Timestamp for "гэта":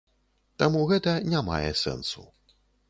0.93-1.15